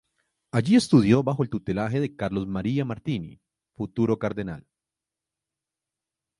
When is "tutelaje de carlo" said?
1.51-2.43